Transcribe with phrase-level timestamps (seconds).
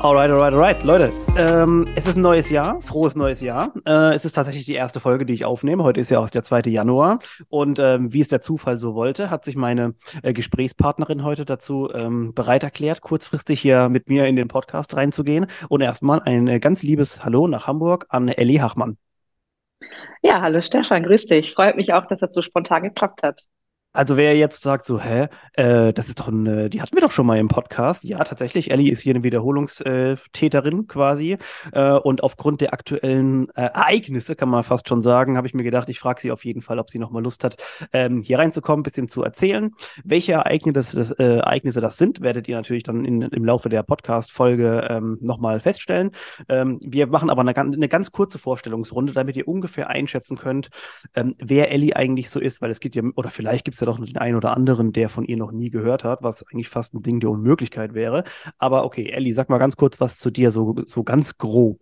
[0.00, 0.84] Alright, alright, alright.
[0.84, 3.72] Leute, ähm, es ist ein neues Jahr, frohes neues Jahr.
[3.84, 5.82] Äh, es ist tatsächlich die erste Folge, die ich aufnehme.
[5.82, 6.70] Heute ist ja auch der 2.
[6.70, 7.18] Januar.
[7.48, 11.90] Und ähm, wie es der Zufall so wollte, hat sich meine äh, Gesprächspartnerin heute dazu
[11.92, 15.46] ähm, bereit erklärt, kurzfristig hier mit mir in den Podcast reinzugehen.
[15.68, 18.98] Und erstmal ein äh, ganz liebes Hallo nach Hamburg an Elli Hachmann.
[20.22, 21.52] Ja, hallo Stefan, grüß dich.
[21.52, 23.42] Freut mich auch, dass das so spontan geklappt hat.
[23.94, 27.10] Also wer jetzt sagt so, hä, äh, das ist doch ein, die hatten wir doch
[27.10, 28.04] schon mal im Podcast.
[28.04, 31.38] Ja, tatsächlich, Ellie ist hier eine Wiederholungstäterin quasi.
[31.72, 35.62] Äh, und aufgrund der aktuellen äh, Ereignisse, kann man fast schon sagen, habe ich mir
[35.62, 37.56] gedacht, ich frage sie auf jeden Fall, ob sie nochmal Lust hat,
[37.94, 39.72] ähm, hier reinzukommen, ein bisschen zu erzählen.
[40.04, 43.82] Welche Ereignisse das, äh, Ereignisse das sind, werdet ihr natürlich dann in, im Laufe der
[43.84, 46.10] Podcast-Folge ähm, nochmal feststellen.
[46.50, 50.68] Ähm, wir machen aber eine, eine, ganz kurze Vorstellungsrunde, damit ihr ungefähr einschätzen könnt,
[51.14, 53.86] ähm, wer Ellie eigentlich so ist, weil es geht ja, oder vielleicht gibt es ja
[53.86, 56.94] doch den einen oder anderen, der von ihr noch nie gehört hat, was eigentlich fast
[56.94, 58.24] ein Ding der Unmöglichkeit wäre.
[58.58, 61.80] Aber okay, Elli, sag mal ganz kurz was zu dir, so, so ganz grob.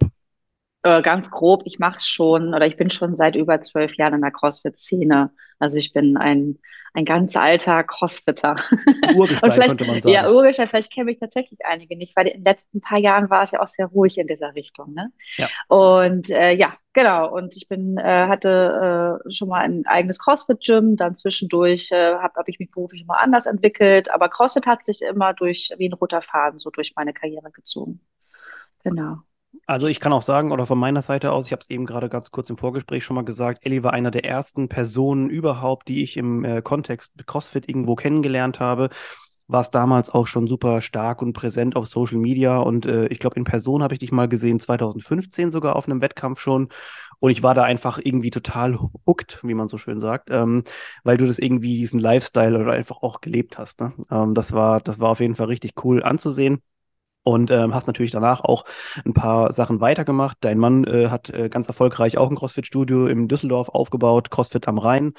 [0.86, 4.20] Äh, ganz grob, ich mache schon oder ich bin schon seit über zwölf Jahren in
[4.20, 5.32] der CrossFit-Szene.
[5.58, 6.60] Also ich bin ein,
[6.94, 8.54] ein ganz alter Crossfitter.
[9.16, 10.14] Urgestein könnte man sagen.
[10.14, 13.42] Ja, Urgestein, vielleicht kenne ich tatsächlich einige nicht, weil in den letzten paar Jahren war
[13.42, 14.94] es ja auch sehr ruhig in dieser Richtung.
[14.94, 15.10] Ne?
[15.38, 15.48] Ja.
[15.66, 17.34] Und äh, ja, genau.
[17.34, 22.34] Und ich bin, äh, hatte äh, schon mal ein eigenes CrossFit-Gym, dann zwischendurch äh, habe
[22.36, 25.94] hab ich mich beruflich immer anders entwickelt, aber CrossFit hat sich immer durch wie ein
[25.94, 27.98] roter Faden so durch meine Karriere gezogen.
[28.84, 29.16] Genau.
[29.66, 32.08] Also ich kann auch sagen, oder von meiner Seite aus, ich habe es eben gerade
[32.08, 36.02] ganz kurz im Vorgespräch schon mal gesagt, Ellie war einer der ersten Personen überhaupt, die
[36.02, 38.90] ich im äh, Kontext CrossFit irgendwo kennengelernt habe.
[39.48, 43.18] War es damals auch schon super stark und präsent auf Social Media und äh, ich
[43.20, 46.68] glaube, in Person habe ich dich mal gesehen, 2015 sogar auf einem Wettkampf schon.
[47.18, 50.64] Und ich war da einfach irgendwie total hooked, wie man so schön sagt, ähm,
[51.02, 53.80] weil du das irgendwie diesen Lifestyle oder einfach auch gelebt hast.
[53.80, 53.92] Ne?
[54.10, 56.60] Ähm, das war, das war auf jeden Fall richtig cool anzusehen
[57.26, 58.64] und ähm, hast natürlich danach auch
[59.04, 60.38] ein paar Sachen weitergemacht.
[60.40, 64.78] Dein Mann äh, hat äh, ganz erfolgreich auch ein CrossFit-Studio in Düsseldorf aufgebaut, CrossFit am
[64.78, 65.12] Rhein.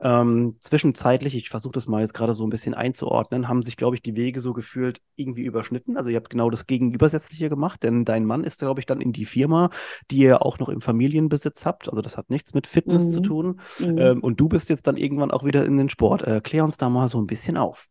[0.00, 3.94] Ähm, zwischenzeitlich, ich versuche das mal jetzt gerade so ein bisschen einzuordnen, haben sich, glaube
[3.94, 5.98] ich, die Wege so gefühlt irgendwie überschnitten.
[5.98, 9.12] Also ihr habt genau das Gegenübersätzliche gemacht, denn dein Mann ist, glaube ich, dann in
[9.12, 9.68] die Firma,
[10.10, 11.90] die ihr auch noch im Familienbesitz habt.
[11.90, 13.10] Also das hat nichts mit Fitness mhm.
[13.10, 13.60] zu tun.
[13.78, 13.98] Mhm.
[13.98, 16.22] Ähm, und du bist jetzt dann irgendwann auch wieder in den Sport.
[16.22, 17.88] Äh, klär uns da mal so ein bisschen auf.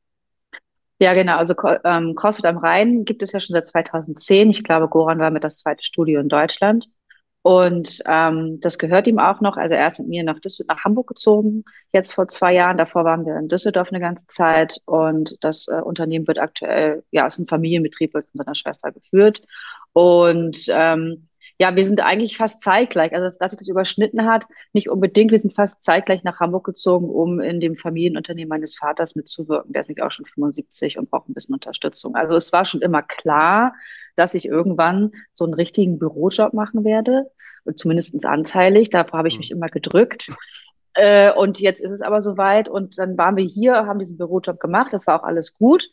[1.04, 1.36] Ja, genau.
[1.36, 1.54] Also
[1.84, 4.50] ähm, CrossFit am Rhein gibt es ja schon seit 2010.
[4.52, 6.88] Ich glaube, Goran war mit das zweite Studio in Deutschland.
[7.42, 9.58] Und ähm, das gehört ihm auch noch.
[9.58, 12.78] Also er ist mit mir nach, Düsseldorf, nach Hamburg gezogen, jetzt vor zwei Jahren.
[12.78, 14.80] Davor waren wir in Düsseldorf eine ganze Zeit.
[14.86, 19.42] Und das äh, Unternehmen wird aktuell, ja, ist ein Familienbetrieb, wird von seiner Schwester geführt.
[19.92, 21.28] Und ähm,
[21.60, 23.14] ja, wir sind eigentlich fast zeitgleich.
[23.14, 25.32] Also, dass sich das überschnitten hat, nicht unbedingt.
[25.32, 29.72] Wir sind fast zeitgleich nach Hamburg gezogen, um in dem Familienunternehmen meines Vaters mitzuwirken.
[29.72, 32.16] Der ist nämlich auch schon 75 und braucht ein bisschen Unterstützung.
[32.16, 33.74] Also, es war schon immer klar,
[34.16, 37.30] dass ich irgendwann so einen richtigen Bürojob machen werde.
[37.76, 38.90] Zumindest anteilig.
[38.90, 39.58] Davor habe ich mich mhm.
[39.58, 40.30] immer gedrückt.
[40.96, 42.68] Äh, und jetzt ist es aber soweit.
[42.68, 44.92] Und dann waren wir hier, haben diesen Bürojob gemacht.
[44.92, 45.88] Das war auch alles gut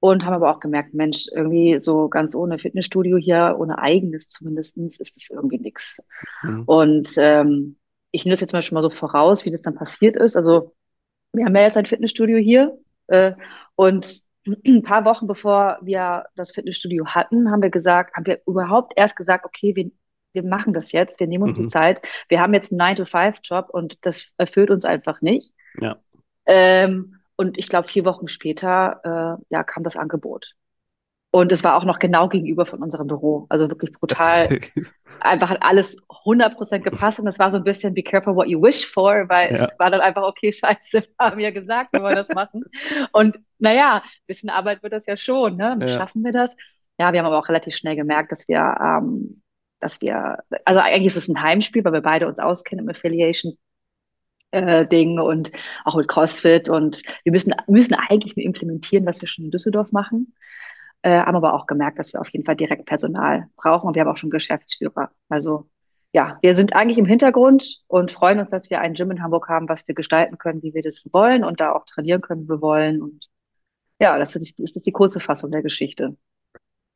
[0.00, 4.98] und haben aber auch gemerkt, Mensch, irgendwie so ganz ohne Fitnessstudio hier, ohne eigenes zumindestens,
[4.98, 6.02] ist das irgendwie nichts.
[6.42, 6.62] Mhm.
[6.64, 7.76] Und ähm,
[8.10, 10.36] ich nehme das jetzt mal schon mal so voraus, wie das dann passiert ist.
[10.36, 10.74] Also
[11.32, 12.78] wir haben ja jetzt ein Fitnessstudio hier
[13.08, 13.34] äh,
[13.76, 14.22] und
[14.66, 19.16] ein paar Wochen bevor wir das Fitnessstudio hatten, haben wir gesagt, haben wir überhaupt erst
[19.16, 19.90] gesagt, okay, wir,
[20.32, 21.64] wir machen das jetzt, wir nehmen uns mhm.
[21.64, 22.00] die Zeit.
[22.28, 25.52] Wir haben jetzt einen 9-to-5-Job und das erfüllt uns einfach nicht.
[25.78, 25.98] Ja.
[26.46, 30.52] Ähm, und ich glaube, vier Wochen später äh, ja, kam das Angebot.
[31.30, 33.46] Und es war auch noch genau gegenüber von unserem Büro.
[33.48, 34.60] Also wirklich brutal.
[35.20, 35.96] einfach hat alles
[36.26, 37.18] 100% gepasst.
[37.18, 39.64] Und es war so ein bisschen be careful what you wish for, weil ja.
[39.64, 42.62] es war dann einfach, okay, scheiße, wir haben ja gesagt, wir wollen das machen.
[43.12, 45.56] Und naja, ein bisschen Arbeit wird das ja schon.
[45.56, 45.78] Ne?
[45.80, 45.88] Ja.
[45.88, 46.54] Schaffen wir das?
[46.98, 49.40] Ja, wir haben aber auch relativ schnell gemerkt, dass wir, ähm,
[49.80, 53.56] dass wir, also eigentlich ist es ein Heimspiel, weil wir beide uns auskennen im Affiliation
[54.50, 55.52] äh, Ding und
[55.84, 59.92] auch mit CrossFit und wir müssen, müssen eigentlich nur implementieren, was wir schon in Düsseldorf
[59.92, 60.34] machen.
[61.02, 64.02] Äh, haben aber auch gemerkt, dass wir auf jeden Fall direkt Personal brauchen und wir
[64.02, 65.10] haben auch schon Geschäftsführer.
[65.28, 65.68] Also
[66.12, 69.48] ja, wir sind eigentlich im Hintergrund und freuen uns, dass wir ein Gym in Hamburg
[69.48, 72.48] haben, was wir gestalten können, wie wir das wollen und da auch trainieren können, wie
[72.50, 73.00] wir wollen.
[73.00, 73.28] Und
[74.00, 76.16] ja, das ist, das ist die kurze Fassung der Geschichte.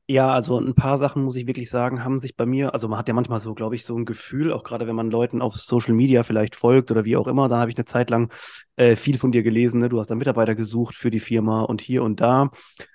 [0.07, 2.99] Ja, also ein paar Sachen muss ich wirklich sagen, haben sich bei mir, also man
[2.99, 5.57] hat ja manchmal so, glaube ich, so ein Gefühl, auch gerade wenn man Leuten auf
[5.57, 8.31] Social Media vielleicht folgt oder wie auch immer, dann habe ich eine Zeit lang
[8.77, 9.89] äh, viel von dir gelesen, ne?
[9.89, 12.51] Du hast da Mitarbeiter gesucht für die Firma und hier und da.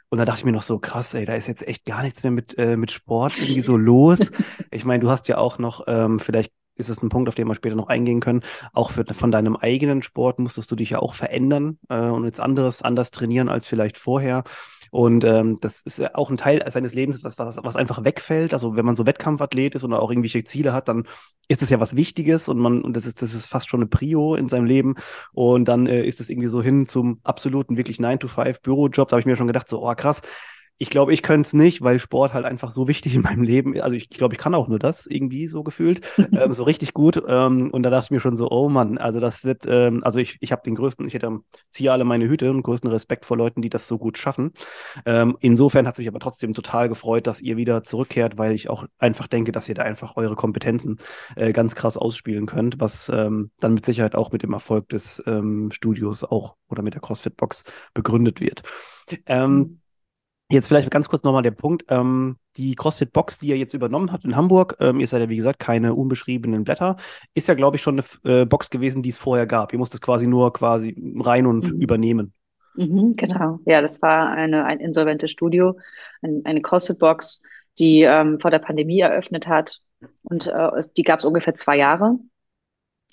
[0.10, 2.22] Und da dachte ich mir noch so, krass, ey, da ist jetzt echt gar nichts
[2.22, 4.20] mehr mit, äh, mit Sport irgendwie so los.
[4.72, 7.48] Ich meine, du hast ja auch noch, ähm, vielleicht ist es ein Punkt, auf den
[7.48, 8.42] wir später noch eingehen können.
[8.72, 12.40] Auch für, von deinem eigenen Sport musstest du dich ja auch verändern äh, und jetzt
[12.40, 14.44] anderes, anders trainieren als vielleicht vorher.
[14.92, 18.54] Und ähm, das ist ja auch ein Teil seines Lebens, was, was, was einfach wegfällt.
[18.54, 21.08] Also wenn man so Wettkampfathlet ist oder auch irgendwelche Ziele hat, dann
[21.48, 23.90] ist es ja was Wichtiges und man, und das ist, das ist fast schon eine
[23.90, 24.96] Prio in seinem Leben.
[25.34, 29.10] Und dann äh, ist es irgendwie so hin zum absoluten, wirklich 9-to-5 Bürojob.
[29.10, 30.22] Da habe ich mir schon gedacht, so, oh krass,
[30.82, 33.74] ich glaube, ich könnte es nicht, weil Sport halt einfach so wichtig in meinem Leben
[33.74, 33.82] ist.
[33.82, 37.22] Also ich glaube, ich kann auch nur das irgendwie so gefühlt, ähm, so richtig gut.
[37.28, 40.20] Ähm, und da dachte ich mir schon so, oh Mann, also das wird, ähm, also
[40.20, 43.36] ich, ich habe den größten, ich hätte, ziehe alle meine Hüte und größten Respekt vor
[43.36, 44.54] Leuten, die das so gut schaffen.
[45.06, 48.70] Ähm, insofern hat es mich aber trotzdem total gefreut, dass ihr wieder zurückkehrt, weil ich
[48.70, 51.00] auch einfach denke, dass ihr da einfach eure Kompetenzen
[51.36, 55.22] äh, ganz krass ausspielen könnt, was ähm, dann mit Sicherheit auch mit dem Erfolg des
[55.28, 58.64] ähm, Studios auch oder mit der CrossFit Box begründet wird.
[59.26, 59.80] Ähm, mhm.
[60.52, 61.86] Jetzt vielleicht ganz kurz nochmal der Punkt.
[61.90, 65.36] Ähm, die CrossFit-Box, die ihr jetzt übernommen habt in Hamburg, ähm, ihr seid ja wie
[65.36, 66.98] gesagt keine unbeschriebenen Blätter,
[67.36, 69.74] ist ja, glaube ich, schon eine äh, Box gewesen, die es vorher gab.
[69.74, 71.80] Ihr musstet quasi nur quasi rein und mhm.
[71.80, 72.34] übernehmen.
[72.76, 73.60] Mhm, genau.
[73.66, 75.78] Ja, das war eine, ein insolventes Studio,
[76.24, 77.44] ein, eine CrossFit-Box,
[77.78, 79.82] die ähm, vor der Pandemie eröffnet hat.
[80.24, 82.18] Und äh, die gab es ungefähr zwei Jahre.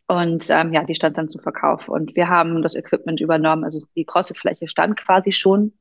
[0.09, 1.89] Und ähm, ja, die stand dann zu Verkauf.
[1.89, 3.65] Und wir haben das Equipment übernommen.
[3.65, 5.73] Also die CrossFit-Fläche stand quasi schon.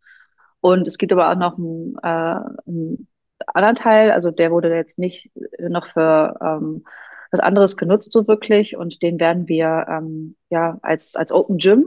[0.66, 3.08] Und es gibt aber auch noch einen, äh, einen
[3.46, 5.30] anderen Teil, also der wurde jetzt nicht
[5.60, 6.84] noch für ähm,
[7.30, 11.86] was anderes genutzt so wirklich und den werden wir ähm, ja als, als Open Gym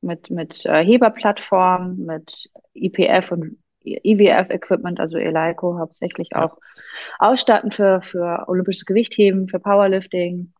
[0.00, 7.20] mit, mit äh, Heberplattform, mit IPF und IWF-Equipment, also Eleiko hauptsächlich auch ja.
[7.20, 10.52] ausstatten für, für olympisches Gewichtheben, für Powerlifting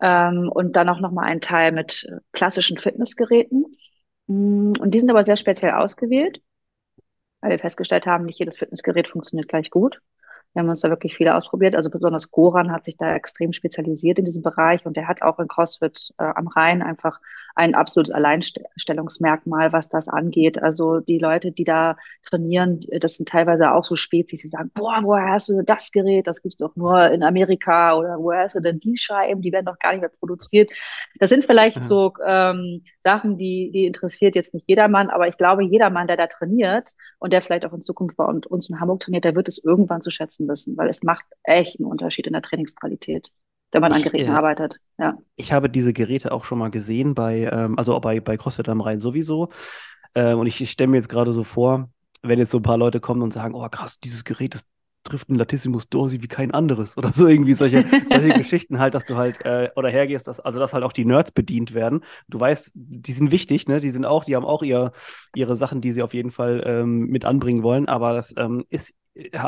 [0.00, 3.66] ähm, und dann auch nochmal ein Teil mit klassischen Fitnessgeräten.
[4.26, 6.40] Mm, und die sind aber sehr speziell ausgewählt
[7.44, 10.00] weil wir festgestellt haben, nicht jedes Fitnessgerät funktioniert gleich gut.
[10.54, 11.74] Wir haben uns da wirklich viele ausprobiert.
[11.74, 15.38] Also besonders Goran hat sich da extrem spezialisiert in diesem Bereich und der hat auch
[15.40, 17.20] in CrossFit äh, am Rhein einfach
[17.56, 20.62] ein absolutes Alleinstellungsmerkmal, was das angeht.
[20.62, 25.00] Also die Leute, die da trainieren, das sind teilweise auch so Spezies, die sagen, boah,
[25.02, 26.26] woher hast du das Gerät?
[26.26, 29.42] Das gibt's doch nur in Amerika oder woher hast du denn die Scheiben?
[29.42, 30.70] Die werden doch gar nicht mehr produziert.
[31.18, 31.82] Das sind vielleicht ja.
[31.82, 36.26] so ähm, Sachen, die, die interessiert jetzt nicht jedermann, aber ich glaube, jedermann, der da
[36.26, 39.62] trainiert und der vielleicht auch in Zukunft bei uns in Hamburg trainiert, der wird es
[39.62, 43.30] irgendwann zu schätzen setzen müssen, weil es macht echt einen Unterschied in der Trainingsqualität,
[43.72, 44.80] wenn man an Geräten ich, arbeitet.
[44.98, 45.18] Ja.
[45.36, 48.80] Ich habe diese Geräte auch schon mal gesehen bei, ähm, also bei, bei CrossFit am
[48.80, 49.48] Rhein sowieso.
[50.14, 51.88] Ähm, und ich, ich stelle mir jetzt gerade so vor,
[52.22, 54.64] wenn jetzt so ein paar Leute kommen und sagen, oh krass, dieses Gerät, das
[55.04, 59.04] trifft ein Latissimus Dorsi wie kein anderes oder so irgendwie solche, solche Geschichten halt, dass
[59.04, 62.04] du halt äh, oder hergehst, dass, also dass halt auch die Nerds bedient werden.
[62.28, 63.80] Du weißt, die sind wichtig, ne?
[63.80, 64.92] Die sind auch, die haben auch ihr,
[65.34, 68.94] ihre Sachen, die sie auf jeden Fall ähm, mit anbringen wollen, aber das ähm, ist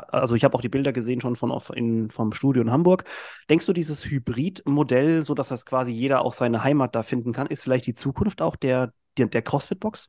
[0.08, 3.04] also ich habe auch die Bilder gesehen schon von in, vom Studio in Hamburg.
[3.50, 7.48] Denkst du, dieses Hybrid-Modell, so dass das quasi jeder auch seine Heimat da finden kann,
[7.48, 10.08] ist vielleicht die Zukunft auch der, der, der CrossFit-Box?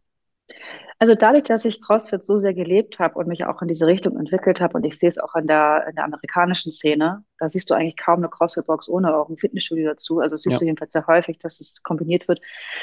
[1.00, 4.18] Also dadurch, dass ich CrossFit so sehr gelebt habe und mich auch in diese Richtung
[4.18, 7.70] entwickelt habe und ich sehe es auch in der, in der amerikanischen Szene, da siehst
[7.70, 10.20] du eigentlich kaum eine CrossFit-Box ohne auch ein Fitnessstudio dazu.
[10.20, 10.60] Also siehst ja.
[10.60, 12.42] du jedenfalls sehr häufig, dass es kombiniert wird.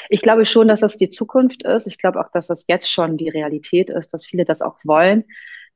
[0.09, 1.87] Ich glaube schon, dass das die Zukunft ist.
[1.87, 5.25] Ich glaube auch, dass das jetzt schon die Realität ist, dass viele das auch wollen.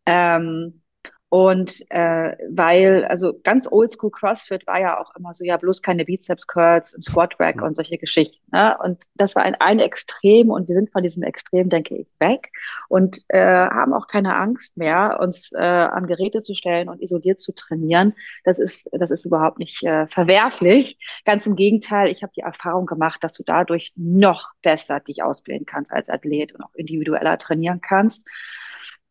[0.06, 0.82] Ähm,
[1.30, 6.04] und äh, weil, also ganz oldschool CrossFit war ja auch immer so, ja, bloß keine
[6.04, 8.44] Bizeps Curls im Squat Rack und solche Geschichten.
[8.52, 8.76] Ne?
[8.84, 12.52] Und das war ein, ein Extrem und wir sind von diesem Extrem, denke ich, weg
[12.88, 17.40] und äh, haben auch keine Angst mehr, uns äh, an Geräte zu stellen und isoliert
[17.40, 18.16] zu trainieren.
[18.44, 20.98] Das ist, das ist überhaupt nicht äh, verwerflich.
[21.26, 25.68] Ganz im Gegenteil, ich habe die Erfahrung gemacht, dass du dadurch noch besser dich ausbilden
[25.68, 28.28] kannst als Athlet und auch individueller trainieren kannst.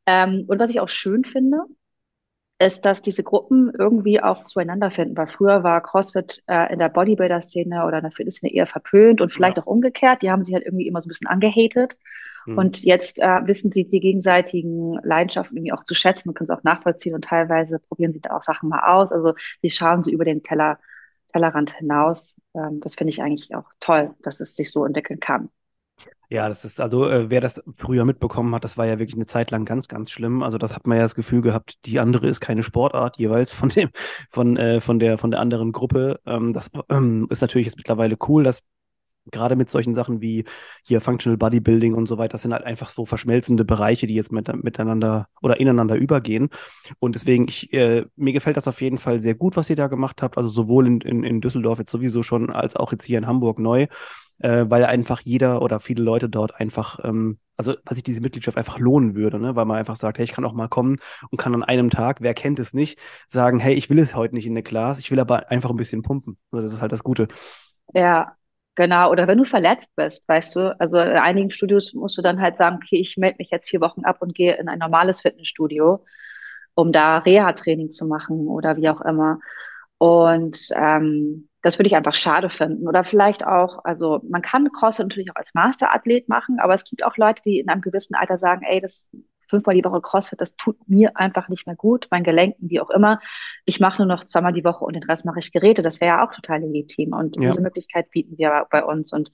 [0.07, 1.59] Ähm, und was ich auch schön finde,
[2.61, 5.17] ist, dass diese Gruppen irgendwie auch zueinander finden.
[5.17, 9.33] Weil früher war CrossFit äh, in der Bodybuilder-Szene oder in der Fitnessszene eher verpönt und
[9.33, 9.63] vielleicht ja.
[9.63, 10.23] auch umgekehrt.
[10.23, 11.97] Die haben sich halt irgendwie immer so ein bisschen angehatet.
[12.47, 12.59] Mhm.
[12.59, 16.57] Und jetzt äh, wissen sie die gegenseitigen Leidenschaften irgendwie auch zu schätzen und können es
[16.57, 19.13] auch nachvollziehen und teilweise probieren sie da auch Sachen mal aus.
[19.13, 20.79] Also sie schauen so über den Teller,
[21.33, 22.35] Tellerrand hinaus.
[22.55, 25.51] Ähm, das finde ich eigentlich auch toll, dass es sich so entwickeln kann.
[26.31, 29.25] Ja, das ist also, äh, wer das früher mitbekommen hat, das war ja wirklich eine
[29.25, 30.43] Zeit lang ganz, ganz schlimm.
[30.43, 33.71] Also das hat man ja das Gefühl gehabt, die andere ist keine Sportart jeweils von
[33.71, 33.91] dem,
[34.31, 36.21] von, äh, von der, von der anderen Gruppe.
[36.27, 38.63] Ähm, das ähm, ist natürlich jetzt mittlerweile cool, dass
[39.33, 40.45] gerade mit solchen Sachen wie
[40.85, 44.33] hier Functional Bodybuilding und so weiter, das sind halt einfach so verschmelzende Bereiche, die jetzt
[44.33, 46.49] mit, miteinander oder ineinander übergehen.
[46.99, 49.87] Und deswegen, ich, äh, mir gefällt das auf jeden Fall sehr gut, was ihr da
[49.89, 50.37] gemacht habt.
[50.39, 53.59] Also sowohl in, in, in Düsseldorf jetzt sowieso schon, als auch jetzt hier in Hamburg
[53.59, 53.87] neu,
[54.41, 58.57] äh, weil einfach jeder oder viele Leute dort einfach, ähm, also weil sich diese Mitgliedschaft
[58.57, 59.57] einfach lohnen würde, ne?
[59.57, 60.99] weil man einfach sagt, hey, ich kann auch mal kommen
[61.31, 64.35] und kann an einem Tag, wer kennt es nicht, sagen, hey, ich will es heute
[64.35, 66.39] nicht in der Class, ich will aber einfach ein bisschen pumpen.
[66.53, 67.29] Also das ist halt das Gute.
[67.95, 68.35] Ja,
[68.79, 72.41] Genau, oder wenn du verletzt bist, weißt du, also in einigen Studios musst du dann
[72.41, 75.21] halt sagen, okay, ich melde mich jetzt vier Wochen ab und gehe in ein normales
[75.21, 76.05] Fitnessstudio,
[76.77, 79.41] um da Reha-Training zu machen oder wie auch immer.
[79.99, 82.87] Und ähm, das würde ich einfach schade finden.
[82.87, 87.05] Oder vielleicht auch, also man kann CrossFit natürlich auch als Masterathlet machen, aber es gibt
[87.05, 89.11] auch Leute, die in einem gewissen Alter sagen, ey, das
[89.49, 92.91] fünfmal die Woche CrossFit, das tut mir einfach nicht mehr gut, meinen Gelenken, wie auch
[92.91, 93.19] immer.
[93.65, 95.83] Ich mache nur noch zweimal die Woche und den Rest mache ich Geräte.
[95.83, 97.13] Das wäre ja auch total legitim.
[97.13, 97.49] Und ja.
[97.49, 99.13] diese Möglichkeit bieten wir bei uns.
[99.13, 99.33] Und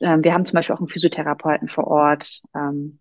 [0.00, 3.00] ähm, wir haben zum Beispiel auch einen Physiotherapeuten vor Ort, ähm,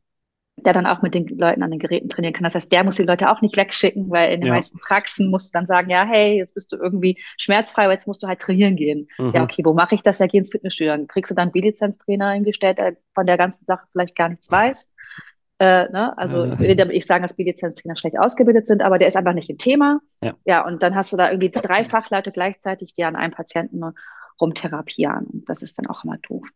[0.66, 2.44] der dann auch mit den Leuten an den Geräten trainieren kann.
[2.44, 4.54] Das heißt, der muss die Leute auch nicht wegschicken, weil in den ja.
[4.56, 8.08] meisten Praxen musst du dann sagen, ja, hey, jetzt bist du irgendwie schmerzfrei, aber jetzt
[8.08, 9.08] musst du halt trainieren gehen.
[9.18, 9.32] Mhm.
[9.34, 10.20] Ja, okay, wo mache ich das?
[10.20, 10.94] Ja, geh ins Fitnessstudio.
[10.94, 14.88] Dann kriegst du dann B-Lizenz-Trainer eingestellt, der von der ganzen Sache vielleicht gar nichts weiß.
[15.60, 16.18] Äh, ne?
[16.18, 19.34] Also ich will damit nicht sagen, dass B-Lizenztrainer schlecht ausgebildet sind, aber der ist einfach
[19.34, 20.00] nicht im Thema.
[20.22, 20.34] Ja.
[20.46, 23.82] ja, und dann hast du da irgendwie drei Fachleute gleichzeitig, die an einem Patienten
[24.40, 25.26] rumtherapieren.
[25.26, 26.48] Und das ist dann auch immer doof.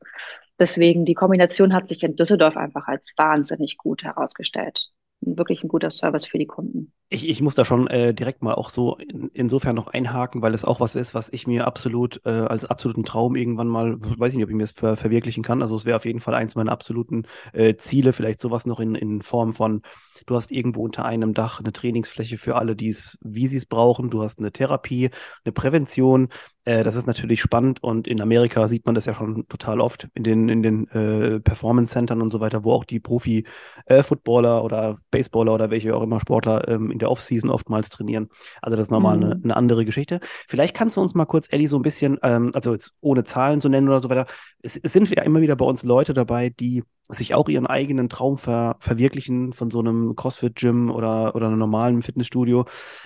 [0.59, 4.93] Deswegen, die Kombination hat sich in Düsseldorf einfach als wahnsinnig gut herausgestellt
[5.25, 6.93] wirklich ein guter Service für die Kunden.
[7.13, 10.55] Ich, ich muss da schon äh, direkt mal auch so in, insofern noch einhaken, weil
[10.55, 14.31] es auch was ist, was ich mir absolut äh, als absoluten Traum irgendwann mal, weiß
[14.31, 15.61] ich nicht, ob ich mir das ver verwirklichen kann.
[15.61, 18.95] Also es wäre auf jeden Fall eins meiner absoluten äh, Ziele, vielleicht sowas noch in,
[18.95, 19.83] in Form von,
[20.25, 23.67] du hast irgendwo unter einem Dach eine Trainingsfläche für alle, die es, wie sie es
[23.67, 24.09] brauchen.
[24.09, 25.11] Du hast eine Therapie,
[25.45, 26.29] eine Prävention.
[26.65, 30.07] Äh, das ist natürlich spannend und in Amerika sieht man das ja schon total oft
[30.15, 34.97] in den, in den äh, Performance-Centern und so weiter, wo auch die Profi-Footballer äh, oder
[35.11, 38.29] Baseballer oder welche auch immer Sportler ähm, in der Offseason oftmals trainieren.
[38.61, 39.23] Also das ist nochmal mhm.
[39.23, 40.19] eine, eine, andere Geschichte.
[40.47, 43.61] Vielleicht kannst du uns mal kurz, Ellie, so ein bisschen, ähm, also jetzt ohne Zahlen
[43.61, 44.25] zu nennen oder so weiter,
[44.61, 48.07] es, es, sind ja immer wieder bei uns Leute dabei, die sich auch ihren eigenen
[48.07, 52.65] Traum ver verwirklichen von so einem CrossFit-Gym oder, oder einem normalen Fitnessstudio.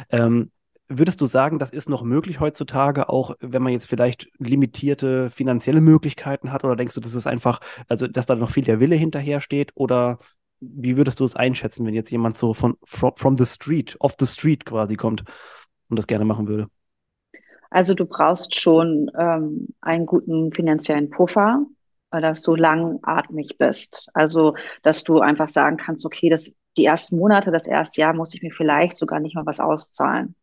[0.09, 0.51] Ähm,
[0.89, 5.81] Würdest du sagen, das ist noch möglich heutzutage, auch wenn man jetzt vielleicht limitierte finanzielle
[5.81, 6.63] Möglichkeiten hat?
[6.63, 9.73] Oder denkst du, das ist einfach, also dass da noch viel der Wille hinterher steht?
[9.75, 10.19] Oder
[10.59, 14.15] wie würdest du es einschätzen, wenn jetzt jemand so von from, from the street, off
[14.19, 15.23] the street quasi kommt
[15.89, 16.67] und das gerne machen würde?
[17.69, 21.65] Also du brauchst schon ähm, einen guten finanziellen Puffer,
[22.11, 24.09] weil du so langatmig bist.
[24.13, 28.33] Also dass du einfach sagen kannst, okay, das die ersten Monate, das erste Jahr muss
[28.33, 30.35] ich mir vielleicht sogar nicht mal was auszahlen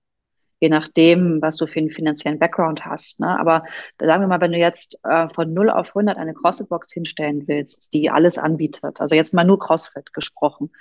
[0.65, 3.21] je nachdem, was du für einen finanziellen Background hast.
[3.21, 3.39] Ne?
[3.39, 3.65] Aber
[4.01, 7.93] sagen wir mal, wenn du jetzt äh, von 0 auf 100 eine CrossFit-Box hinstellen willst,
[7.93, 10.73] die alles anbietet, also jetzt mal nur CrossFit gesprochen,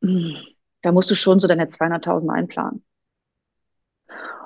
[0.00, 2.84] da musst du schon so deine 200.000 einplanen.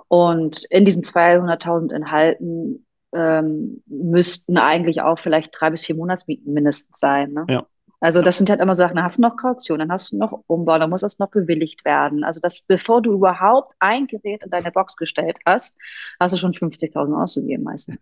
[0.09, 6.99] Und in diesen 200.000 Inhalten ähm, müssten eigentlich auch vielleicht drei bis vier Monatsmieten mindestens
[6.99, 7.33] sein.
[7.33, 7.45] Ne?
[7.51, 7.67] Ja.
[8.01, 10.43] Also das sind halt immer Sachen, dann hast du noch Kaution, dann hast du noch
[10.47, 12.25] Umbau, dann muss das noch bewilligt werden.
[12.25, 15.79] Also das, bevor du überhaupt ein Gerät in deine Box gestellt hast,
[16.21, 17.99] hast du schon 50.000 ausgegeben meistens.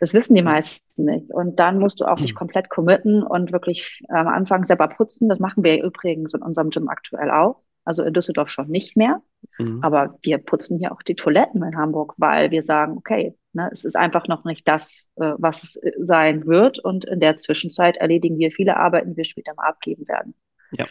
[0.00, 1.30] Das wissen die meisten nicht.
[1.32, 5.28] Und dann musst du auch dich komplett committen und wirklich am Anfang selber putzen.
[5.28, 7.60] Das machen wir übrigens in unserem Gym aktuell auch.
[7.84, 9.22] Also in Düsseldorf schon nicht mehr.
[9.58, 9.80] Mhm.
[9.82, 13.84] Aber wir putzen hier auch die Toiletten in Hamburg, weil wir sagen, okay, ne, es
[13.84, 16.78] ist einfach noch nicht das, äh, was es äh, sein wird.
[16.78, 20.34] Und in der Zwischenzeit erledigen wir viele Arbeiten, die wir später mal abgeben werden.
[20.72, 20.86] Ja.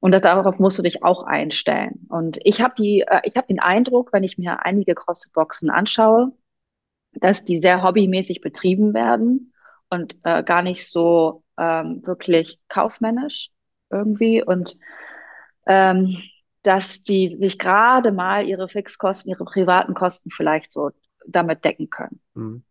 [0.00, 2.06] Und darauf musst du dich auch einstellen.
[2.08, 6.32] Und ich habe die, äh, ich habe den Eindruck, wenn ich mir einige CrossFit-Boxen anschaue,
[7.12, 9.52] dass die sehr hobbymäßig betrieben werden
[9.90, 13.50] und äh, gar nicht so ähm, wirklich kaufmännisch
[13.90, 14.42] irgendwie.
[14.42, 14.78] Und
[15.68, 16.16] ähm,
[16.62, 20.90] dass die sich gerade mal ihre Fixkosten, ihre privaten Kosten vielleicht so
[21.26, 22.20] damit decken können.
[22.34, 22.64] Mhm.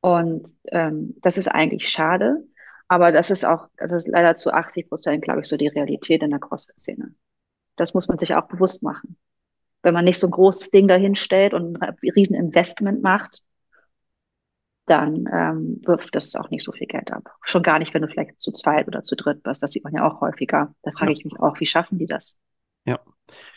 [0.00, 2.44] Und ähm, das ist eigentlich schade,
[2.88, 6.22] aber das ist auch, das ist leider zu 80 Prozent, glaube ich, so die Realität
[6.22, 7.14] in der CrossFit-Szene.
[7.76, 9.16] Das muss man sich auch bewusst machen.
[9.82, 13.42] Wenn man nicht so ein großes Ding dahin stellt und ein riesen Investment macht,
[14.86, 17.24] dann ähm, wirft das auch nicht so viel Geld ab.
[17.42, 19.62] Schon gar nicht, wenn du vielleicht zu zweit oder zu dritt bist.
[19.62, 20.72] Das sieht man ja auch häufiger.
[20.82, 21.18] Da frage ja.
[21.18, 22.38] ich mich auch, wie schaffen die das?
[22.84, 23.00] Ja.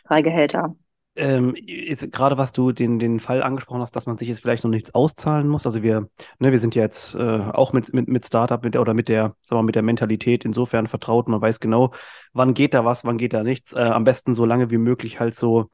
[0.06, 0.76] Drei Gehälter.
[1.16, 4.64] Ähm, jetzt gerade was du den, den Fall angesprochen hast, dass man sich jetzt vielleicht
[4.64, 5.66] noch nichts auszahlen muss.
[5.66, 6.08] Also wir,
[6.40, 9.10] ne, wir sind ja jetzt äh, auch mit, mit, mit Startup mit der, oder mit
[9.10, 11.28] der, sagen wir mit der Mentalität insofern vertraut.
[11.28, 11.94] Man weiß genau,
[12.34, 13.74] wann geht da was, wann geht da nichts.
[13.74, 15.70] Äh, am besten so lange wie möglich halt so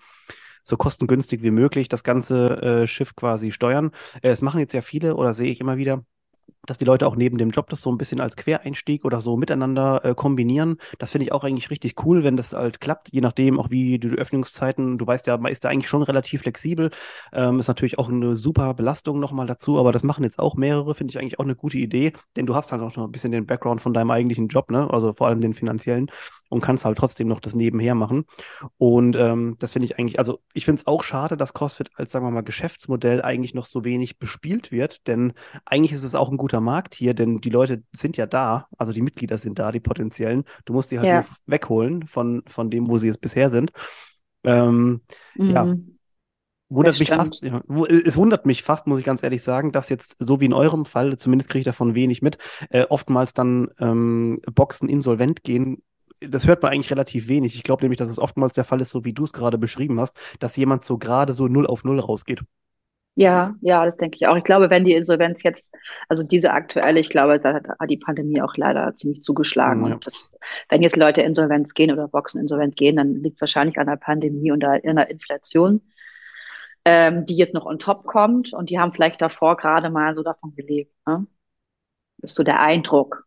[0.65, 3.91] so kostengünstig wie möglich das ganze äh, Schiff quasi steuern.
[4.21, 6.03] Äh, es machen jetzt ja viele oder sehe ich immer wieder,
[6.65, 9.37] dass die Leute auch neben dem Job das so ein bisschen als Quereinstieg oder so
[9.37, 10.77] miteinander äh, kombinieren.
[10.99, 13.99] Das finde ich auch eigentlich richtig cool, wenn das halt klappt, je nachdem auch wie
[13.99, 16.91] die Öffnungszeiten, du weißt ja, man ist da eigentlich schon relativ flexibel.
[17.33, 20.95] Ähm, ist natürlich auch eine super Belastung nochmal dazu, aber das machen jetzt auch mehrere,
[20.95, 23.31] finde ich eigentlich auch eine gute Idee, denn du hast halt auch noch ein bisschen
[23.31, 24.89] den Background von deinem eigentlichen Job, ne?
[24.91, 26.09] Also vor allem den finanziellen
[26.49, 28.25] und kannst halt trotzdem noch das nebenher machen.
[28.77, 32.11] Und ähm, das finde ich eigentlich, also ich finde es auch schade, dass CrossFit als,
[32.11, 35.33] sagen wir mal, Geschäftsmodell eigentlich noch so wenig bespielt wird, denn
[35.65, 38.91] eigentlich ist es auch ein guter Markt hier, denn die Leute sind ja da, also
[38.91, 40.43] die Mitglieder sind da, die potenziellen.
[40.65, 41.21] Du musst die halt ja.
[41.21, 43.71] nur wegholen von, von dem, wo sie jetzt bisher sind.
[44.43, 45.01] Ähm,
[45.35, 45.49] mhm.
[45.49, 45.75] Ja,
[46.67, 47.61] Wundert mich fast, ja,
[48.03, 50.85] es wundert mich fast, muss ich ganz ehrlich sagen, dass jetzt, so wie in eurem
[50.85, 52.39] Fall, zumindest kriege ich davon wenig mit,
[52.71, 55.83] äh, oftmals dann ähm, Boxen insolvent gehen,
[56.21, 57.55] das hört man eigentlich relativ wenig.
[57.55, 59.99] Ich glaube nämlich, dass es oftmals der Fall ist, so wie du es gerade beschrieben
[59.99, 62.41] hast, dass jemand so gerade so null auf null rausgeht.
[63.17, 64.35] Ja, ja, das denke ich auch.
[64.35, 65.73] Ich glaube, wenn die Insolvenz jetzt,
[66.09, 69.85] also diese aktuelle, ich glaube, da hat die Pandemie auch leider ziemlich zugeschlagen.
[69.85, 69.93] Ja.
[69.93, 70.31] Und das,
[70.67, 73.95] wenn jetzt Leute Insolvenz gehen oder Boxen insolvent gehen, dann liegt es wahrscheinlich an der
[73.95, 75.81] Pandemie und der Inflation,
[76.83, 78.51] ähm, die jetzt noch on top kommt.
[78.51, 80.93] Und die haben vielleicht davor gerade mal so davon gelebt.
[81.07, 81.25] Ne?
[82.17, 83.25] Das ist so der Eindruck,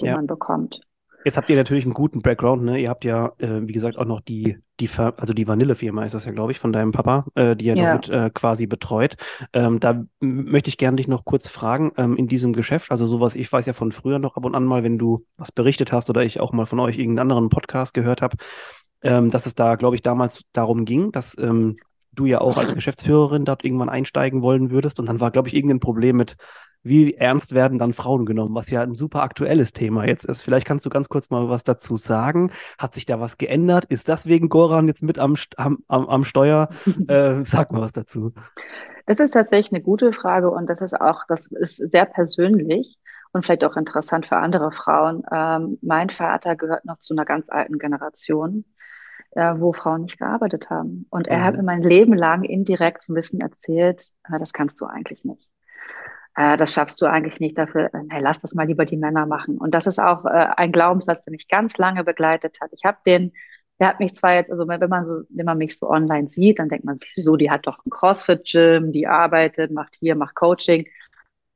[0.00, 0.16] den ja.
[0.16, 0.80] man bekommt.
[1.24, 2.78] Jetzt habt ihr natürlich einen guten Background, ne?
[2.78, 6.24] Ihr habt ja, äh, wie gesagt, auch noch die, die, also die Vanillefirma ist das
[6.24, 7.94] ja, glaube ich, von deinem Papa, äh, die er ja.
[7.94, 9.16] noch mit äh, quasi betreut.
[9.52, 13.34] Ähm, da möchte ich gerne dich noch kurz fragen, ähm, in diesem Geschäft, also sowas,
[13.34, 16.08] ich weiß ja von früher noch ab und an mal, wenn du was berichtet hast
[16.08, 18.36] oder ich auch mal von euch irgendeinen anderen Podcast gehört habe,
[19.02, 21.78] ähm, dass es da, glaube ich, damals darum ging, dass ähm,
[22.18, 24.98] du ja auch als Geschäftsführerin dort irgendwann einsteigen wollen würdest.
[25.00, 26.36] Und dann war, glaube ich, irgendein Problem mit
[26.82, 30.42] wie ernst werden dann Frauen genommen, was ja ein super aktuelles Thema jetzt ist.
[30.42, 32.52] Vielleicht kannst du ganz kurz mal was dazu sagen.
[32.78, 33.84] Hat sich da was geändert?
[33.86, 36.68] Ist das wegen Goran jetzt mit am, am, am Steuer?
[37.08, 38.32] äh, sag mal was dazu.
[39.06, 42.98] Das ist tatsächlich eine gute Frage und das ist auch, das ist sehr persönlich
[43.32, 45.22] und vielleicht auch interessant für andere Frauen.
[45.32, 48.64] Ähm, mein Vater gehört noch zu einer ganz alten Generation,
[49.32, 51.06] äh, wo Frauen nicht gearbeitet haben.
[51.10, 51.44] Und er mhm.
[51.44, 55.24] hat mir mein Leben lang indirekt so ein bisschen erzählt, äh, das kannst du eigentlich
[55.24, 55.50] nicht
[56.36, 59.58] äh, das schaffst du eigentlich nicht dafür, hey, lass das mal lieber die Männer machen.
[59.58, 62.70] Und das ist auch ein Glaubenssatz, der mich ganz lange begleitet hat.
[62.72, 63.32] Ich habe den,
[63.80, 66.58] der hat mich zwar jetzt, also wenn man so, wenn man mich so online sieht,
[66.58, 70.86] dann denkt man, wieso, die hat doch ein CrossFit-Gym, die arbeitet, macht hier, macht Coaching.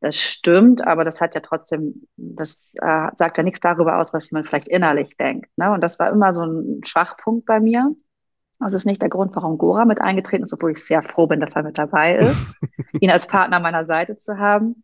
[0.02, 4.28] Das stimmt, aber das hat ja trotzdem, das äh, sagt ja nichts darüber aus, was
[4.28, 5.48] jemand vielleicht innerlich denkt.
[5.56, 5.70] Ne?
[5.70, 7.94] Und das war immer so ein Schwachpunkt bei mir.
[8.58, 11.38] Das ist nicht der Grund, warum Gora mit eingetreten ist, obwohl ich sehr froh bin,
[11.38, 12.52] dass er mit dabei ist,
[13.00, 14.82] ihn als Partner meiner Seite zu haben.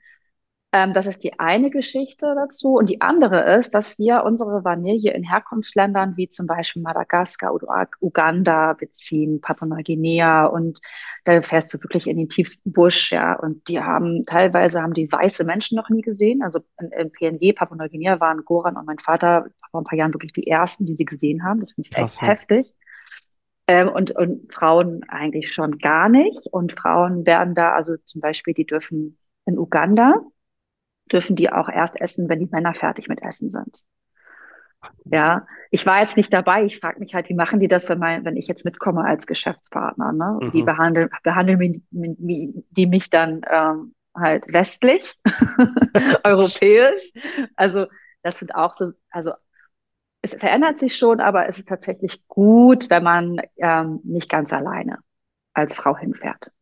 [0.70, 2.74] Ähm, das ist die eine Geschichte dazu.
[2.74, 7.88] Und die andere ist, dass wir unsere Vanille in Herkunftsländern wie zum Beispiel Madagaskar oder
[8.00, 10.44] Uganda beziehen, Papua-Neuguinea.
[10.44, 10.80] Und
[11.24, 13.34] da fährst du wirklich in den tiefsten Busch, ja.
[13.38, 16.42] Und die haben, teilweise haben die weiße Menschen noch nie gesehen.
[16.42, 20.32] Also in, in PNG, Papua-Neuguinea waren Goran und mein Vater vor ein paar Jahren wirklich
[20.32, 21.60] die ersten, die sie gesehen haben.
[21.60, 22.74] Das finde ich echt Krass, heftig.
[23.68, 26.46] Ähm, und, und Frauen eigentlich schon gar nicht.
[26.52, 30.20] Und Frauen werden da, also zum Beispiel, die dürfen in Uganda,
[31.12, 33.84] dürfen die auch erst essen, wenn die Männer fertig mit Essen sind.
[35.04, 36.64] Ja, ich war jetzt nicht dabei.
[36.64, 39.26] Ich frage mich halt, wie machen die das, wenn, mein, wenn ich jetzt mitkomme als
[39.26, 40.12] Geschäftspartner?
[40.12, 40.38] Ne?
[40.40, 40.52] Mhm.
[40.52, 45.18] Wie behandeln, behandeln die mich dann ähm, halt westlich,
[46.24, 47.12] europäisch?
[47.56, 47.86] Also
[48.22, 49.32] das sind auch so, also
[50.22, 54.98] es verändert sich schon, aber es ist tatsächlich gut, wenn man ähm, nicht ganz alleine
[55.54, 56.52] als Frau hinfährt.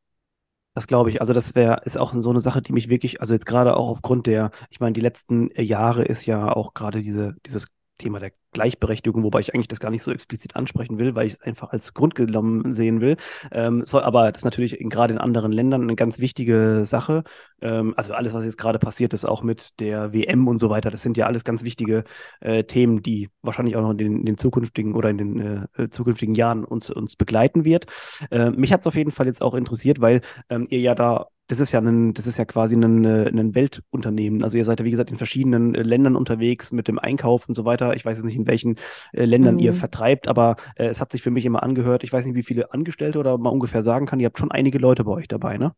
[0.77, 1.23] Das glaube ich.
[1.23, 3.89] Also das wäre ist auch so eine Sache, die mich wirklich, also jetzt gerade auch
[3.89, 7.67] aufgrund der, ich meine, die letzten Jahre ist ja auch gerade diese dieses
[7.99, 11.35] Thema der Gleichberechtigung, wobei ich eigentlich das gar nicht so explizit ansprechen will, weil ich
[11.35, 13.19] es einfach als Grund genommen sehen will.
[13.53, 17.23] Ähm, soll, aber das ist natürlich gerade in anderen Ländern eine ganz wichtige Sache.
[17.61, 20.91] Ähm, also alles, was jetzt gerade passiert ist, auch mit der WM und so weiter,
[20.91, 22.05] das sind ja alles ganz wichtige
[22.41, 25.83] äh, Themen, die wahrscheinlich auch noch in den, in den zukünftigen oder in den äh,
[25.83, 27.87] äh zukünftigen Jahren uns, uns begleiten wird.
[28.31, 31.27] Äh, mich hat es auf jeden Fall jetzt auch interessiert, weil ähm, ihr ja da
[31.49, 34.43] das ist ja ein, das ist ja quasi ein, äh, ein Weltunternehmen.
[34.43, 37.55] Also ihr seid ja, wie gesagt, in verschiedenen äh, Ländern unterwegs mit dem Einkauf und
[37.55, 37.95] so weiter.
[37.95, 38.77] Ich weiß jetzt nicht, in welchen
[39.13, 39.61] äh, Ländern mhm.
[39.61, 42.03] ihr vertreibt, aber äh, es hat sich für mich immer angehört.
[42.03, 44.19] Ich weiß nicht, wie viele Angestellte oder mal ungefähr sagen kann.
[44.19, 45.73] Ihr habt schon einige Leute bei euch dabei, ne?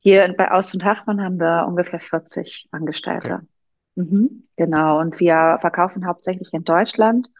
[0.00, 3.34] Hier bei Aus und Hachmann haben wir ungefähr 40 Angestellte.
[3.34, 3.46] Okay.
[3.94, 5.00] Mhm, genau.
[5.00, 7.30] Und wir verkaufen hauptsächlich in Deutschland,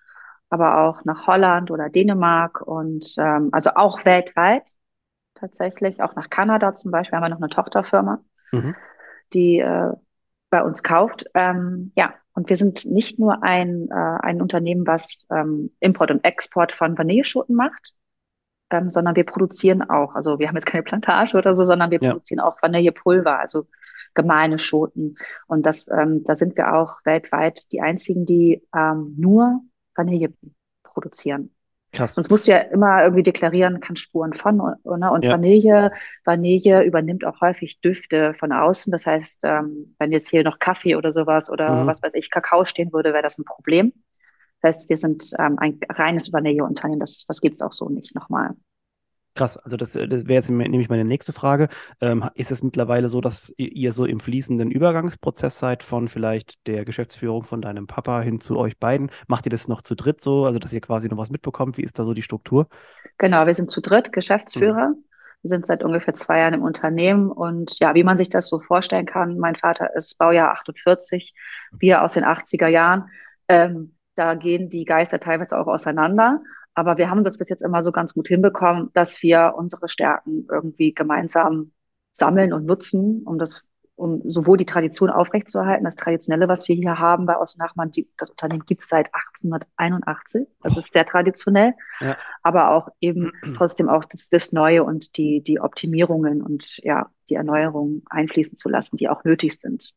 [0.51, 4.71] aber auch nach Holland oder Dänemark und ähm, also auch weltweit
[5.35, 8.21] tatsächlich, auch nach Kanada zum Beispiel, haben wir noch eine Tochterfirma,
[8.53, 8.75] mhm.
[9.33, 9.93] die äh,
[10.51, 11.27] bei uns kauft.
[11.35, 16.25] Ähm, ja, und wir sind nicht nur ein, äh, ein Unternehmen, was ähm, Import und
[16.25, 17.95] Export von Vanilleschoten macht,
[18.71, 20.15] ähm, sondern wir produzieren auch.
[20.15, 22.11] Also wir haben jetzt keine Plantage oder so, sondern wir ja.
[22.11, 23.67] produzieren auch Vanillepulver, also
[24.15, 25.17] gemeine Schoten.
[25.47, 29.61] Und das, ähm, da sind wir auch weltweit die einzigen, die ähm, nur
[29.95, 30.33] Vanille
[30.83, 31.54] produzieren.
[31.95, 32.15] Krass.
[32.15, 34.77] Sonst musst du ja immer irgendwie deklarieren, kann Spuren von, ne?
[34.85, 35.33] Und ja.
[35.33, 35.93] Vanille,
[36.25, 38.91] Vanille übernimmt auch häufig Düfte von außen.
[38.91, 41.87] Das heißt, ähm, wenn jetzt hier noch Kaffee oder sowas oder mhm.
[41.87, 43.93] was weiß ich, Kakao stehen würde, wäre das ein Problem.
[44.61, 47.01] Das heißt, wir sind ähm, ein reines Vanilleunternehmen.
[47.01, 48.51] Das, das gibt es auch so nicht nochmal.
[49.35, 51.69] Krass, also das, das wäre jetzt nämlich meine nächste Frage.
[52.01, 56.85] Ähm, ist es mittlerweile so, dass ihr so im fließenden Übergangsprozess seid von vielleicht der
[56.85, 59.11] Geschäftsführung von deinem Papa hin zu euch beiden?
[59.27, 61.79] Macht ihr das noch zu dritt so, also dass ihr quasi noch was mitbekommt?
[61.79, 62.69] Wie ist da so die Struktur?
[63.19, 64.91] Genau, wir sind zu dritt Geschäftsführer.
[64.91, 65.05] Mhm.
[65.43, 68.61] Wir sind seit ungefähr zwei Jahren im Unternehmen und ja, wie man sich das so
[68.61, 71.35] vorstellen kann, mein Vater ist Baujahr 48,
[71.79, 73.11] wir aus den 80er Jahren.
[73.49, 76.41] Ähm, da gehen die Geister teilweise auch auseinander.
[76.75, 80.47] Aber wir haben das bis jetzt immer so ganz gut hinbekommen, dass wir unsere Stärken
[80.51, 81.73] irgendwie gemeinsam
[82.13, 83.65] sammeln und nutzen, um das,
[83.97, 88.31] um sowohl die Tradition aufrechtzuerhalten, das Traditionelle, was wir hier haben bei Außennachmann, die, das
[88.31, 92.17] Unternehmen gibt es seit 1881, das ist sehr traditionell, ja.
[92.43, 97.35] aber auch eben trotzdem auch das, das Neue und die, die Optimierungen und ja, die
[97.35, 99.93] Erneuerungen einfließen zu lassen, die auch nötig sind.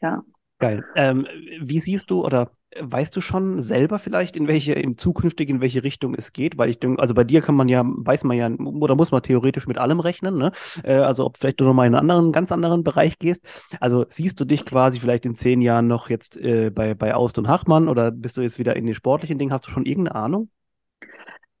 [0.00, 0.24] Ja.
[0.58, 0.84] Geil.
[0.94, 1.26] Ähm,
[1.60, 5.82] wie siehst du oder weißt du schon selber vielleicht, in welche, in zukünftig, in welche
[5.82, 6.58] Richtung es geht?
[6.58, 9.22] Weil ich denke, also bei dir kann man ja, weiß man ja, oder muss man
[9.22, 10.52] theoretisch mit allem rechnen, ne?
[10.82, 13.44] Äh, also ob vielleicht du nochmal in einen anderen, ganz anderen Bereich gehst.
[13.80, 17.38] Also siehst du dich quasi vielleicht in zehn Jahren noch jetzt äh, bei, bei Aust
[17.38, 19.52] und Hachmann oder bist du jetzt wieder in den sportlichen Dingen?
[19.52, 20.48] Hast du schon irgendeine Ahnung?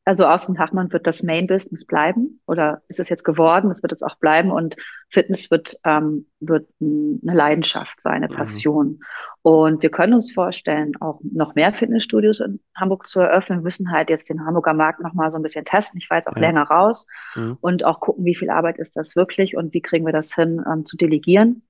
[0.04, 3.70] Also Austin Hachmann wird das Main Business bleiben oder ist es jetzt geworden?
[3.70, 4.74] Es wird es auch bleiben und
[5.08, 8.36] Fitness wird, ähm, wird eine Leidenschaft sein, eine mhm.
[8.36, 8.86] Passion.
[8.86, 9.00] Mhm.
[9.42, 13.58] Und wir können uns vorstellen, auch noch mehr Fitnessstudios in Hamburg zu eröffnen.
[13.58, 15.98] Wir müssen halt jetzt den Hamburger Markt noch mal so ein bisschen testen.
[16.00, 16.42] Ich war jetzt auch ja.
[16.42, 17.58] länger raus mhm.
[17.60, 20.62] und auch gucken, wie viel Arbeit ist das wirklich und wie kriegen wir das hin,
[20.72, 21.62] ähm, zu delegieren.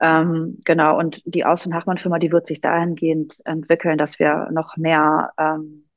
[0.00, 4.76] Ähm, genau, und die Aus- Hachmann Firma, die wird sich dahingehend entwickeln, dass wir noch
[4.76, 5.88] mehr ähm,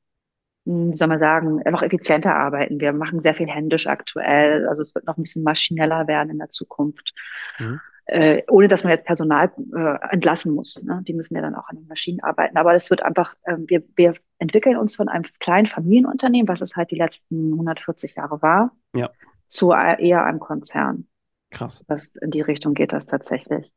[0.64, 2.80] hm, wie soll man sagen, noch effizienter arbeiten.
[2.80, 4.68] Wir machen sehr viel händisch aktuell.
[4.68, 7.12] Also es wird noch ein bisschen maschineller werden in der Zukunft.
[7.58, 7.80] Mhm.
[8.06, 10.82] Äh, ohne dass man jetzt Personal äh, entlassen muss.
[10.82, 11.02] Ne?
[11.06, 12.56] Die müssen ja dann auch an den Maschinen arbeiten.
[12.56, 16.74] Aber es wird einfach, äh, wir, wir entwickeln uns von einem kleinen Familienunternehmen, was es
[16.74, 19.10] halt die letzten 140 Jahre war, ja.
[19.46, 21.06] zu eher einem Konzern.
[21.50, 21.84] Krass.
[21.86, 23.72] Das, in die Richtung geht das tatsächlich.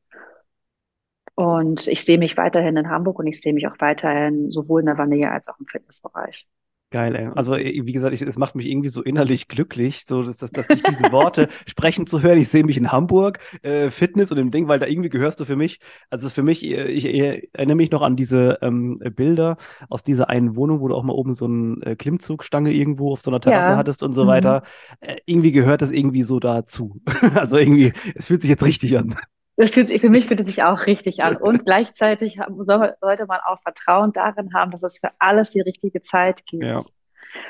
[1.35, 4.85] Und ich sehe mich weiterhin in Hamburg und ich sehe mich auch weiterhin sowohl in
[4.88, 6.47] der Vanille als auch im Fitnessbereich.
[6.91, 7.30] Geil, ey.
[7.34, 10.52] Also, äh, wie gesagt, ich, es macht mich irgendwie so innerlich glücklich, so dass, dass,
[10.52, 12.38] dass ich diese Worte sprechen zu hören.
[12.38, 15.45] Ich sehe mich in Hamburg, äh, Fitness und dem Ding, weil da irgendwie gehörst du
[15.45, 15.80] für mich,
[16.12, 19.58] also für mich, äh, ich, ich erinnere mich noch an diese ähm, Bilder
[19.89, 23.21] aus dieser einen Wohnung, wo du auch mal oben so eine äh, Klimmzugstange irgendwo auf
[23.21, 23.78] so einer Terrasse ja.
[23.78, 24.28] hattest und so mhm.
[24.28, 24.63] weiter.
[25.00, 27.02] Äh, irgendwie gehört das irgendwie so dazu.
[27.36, 29.15] also irgendwie, es fühlt sich jetzt richtig an.
[29.58, 31.38] Das fühlt sich, für mich fühlt es sich auch richtig an.
[31.38, 36.46] Und gleichzeitig sollte man auch Vertrauen darin haben, dass es für alles die richtige Zeit
[36.46, 36.63] gibt.
[36.63, 36.78] Ja.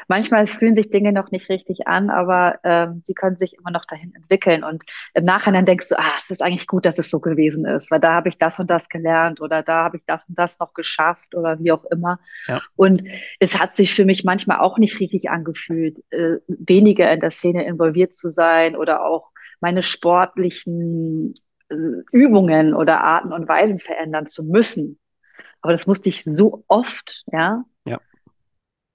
[0.08, 3.86] Manchmal fühlen sich Dinge noch nicht richtig an, aber ähm, sie können sich immer noch
[3.86, 4.63] dahin entwickeln.
[4.63, 7.91] Und im Nachhinein denkst du, ah, es ist eigentlich gut, dass es so gewesen ist,
[7.91, 10.60] weil da habe ich das und das gelernt oder da habe ich das und das
[10.60, 12.20] noch geschafft oder wie auch immer.
[12.48, 12.62] Ja.
[12.76, 13.04] Und
[13.39, 17.65] es hat sich für mich manchmal auch nicht richtig angefühlt, äh, weniger in der Szene
[17.65, 21.36] involviert zu sein oder auch meine sportlichen
[21.69, 24.99] Übungen oder Arten und Weisen verändern zu müssen.
[25.62, 27.99] Aber das musste ich so oft, ja, ja.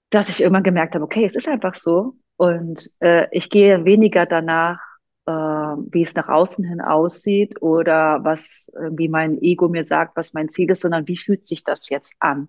[0.09, 2.15] dass ich irgendwann gemerkt habe, okay, es ist einfach so.
[2.37, 4.79] Und äh, ich gehe weniger danach,
[5.25, 10.33] äh, wie es nach außen hin aussieht oder was, wie mein Ego mir sagt, was
[10.33, 12.47] mein Ziel ist, sondern wie fühlt sich das jetzt an?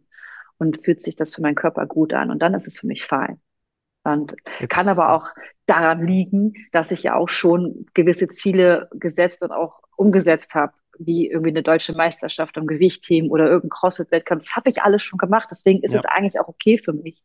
[0.58, 2.30] Und fühlt sich das für meinen Körper gut an?
[2.30, 3.40] Und dann ist es für mich fein.
[4.04, 4.70] Und Jetzt.
[4.70, 5.28] kann aber auch
[5.66, 11.30] daran liegen, dass ich ja auch schon gewisse Ziele gesetzt und auch umgesetzt habe, wie
[11.30, 14.44] irgendwie eine deutsche Meisterschaft am Gewichtheben oder irgendein CrossFit-Wettkampf.
[14.44, 16.00] Das habe ich alles schon gemacht, deswegen ist ja.
[16.00, 17.22] es eigentlich auch okay für mich.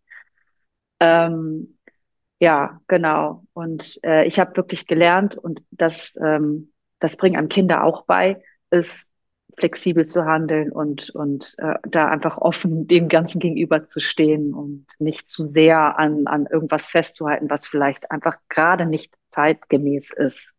[0.99, 1.77] Ähm,
[2.39, 3.43] ja, genau.
[3.53, 8.41] Und äh, ich habe wirklich gelernt und das, ähm, das bringen einem Kinder auch bei,
[8.69, 9.09] ist
[9.57, 14.85] flexibel zu handeln und, und äh, da einfach offen dem Ganzen gegenüber zu stehen und
[14.99, 20.55] nicht zu sehr an, an irgendwas festzuhalten, was vielleicht einfach gerade nicht zeitgemäß ist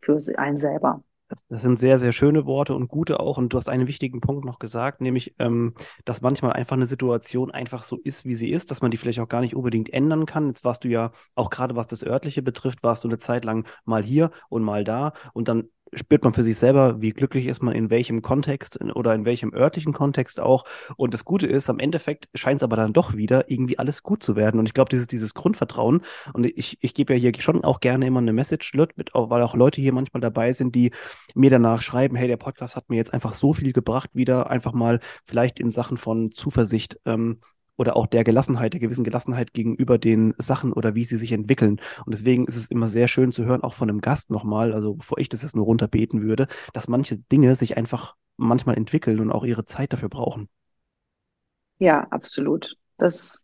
[0.00, 1.02] für einen selber.
[1.48, 3.38] Das, sind sehr, sehr schöne Worte und gute auch.
[3.38, 5.74] Und du hast einen wichtigen Punkt noch gesagt, nämlich, ähm,
[6.04, 9.20] dass manchmal einfach eine Situation einfach so ist, wie sie ist, dass man die vielleicht
[9.20, 10.48] auch gar nicht unbedingt ändern kann.
[10.48, 13.66] Jetzt warst du ja auch gerade, was das Örtliche betrifft, warst du eine Zeit lang
[13.84, 15.12] mal hier und mal da.
[15.32, 19.14] Und dann spürt man für sich selber, wie glücklich ist man in welchem Kontext oder
[19.14, 20.64] in welchem örtlichen Kontext auch.
[20.96, 24.22] Und das Gute ist, am Endeffekt scheint es aber dann doch wieder irgendwie alles gut
[24.22, 24.58] zu werden.
[24.58, 26.02] Und ich glaube, dieses, dieses Grundvertrauen,
[26.32, 29.54] und ich, ich gebe ja hier schon auch gerne immer eine Message mit, weil auch
[29.54, 30.92] Leute hier manchmal dabei sind, die
[31.34, 34.72] mir danach schreiben, hey, der Podcast hat mir jetzt einfach so viel gebracht, wieder einfach
[34.72, 37.40] mal vielleicht in Sachen von Zuversicht ähm,
[37.76, 41.80] oder auch der Gelassenheit, der gewissen Gelassenheit gegenüber den Sachen oder wie sie sich entwickeln.
[42.04, 44.94] Und deswegen ist es immer sehr schön zu hören, auch von einem Gast nochmal, also
[44.94, 49.32] bevor ich das jetzt nur runterbeten würde, dass manche Dinge sich einfach manchmal entwickeln und
[49.32, 50.48] auch ihre Zeit dafür brauchen.
[51.78, 52.76] Ja, absolut.
[52.98, 53.38] Das,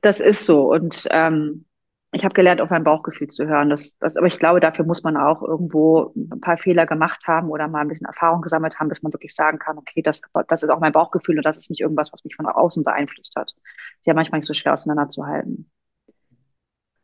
[0.00, 0.72] das ist so.
[0.72, 1.66] Und ähm,
[2.14, 3.70] ich habe gelernt, auf mein Bauchgefühl zu hören.
[3.70, 7.50] Das, das, aber ich glaube, dafür muss man auch irgendwo ein paar Fehler gemacht haben
[7.50, 10.62] oder mal ein bisschen Erfahrung gesammelt haben, bis man wirklich sagen kann, okay, das, das
[10.62, 13.50] ist auch mein Bauchgefühl und das ist nicht irgendwas, was mich von außen beeinflusst hat.
[13.50, 15.68] ist ja manchmal nicht so schwer auseinanderzuhalten.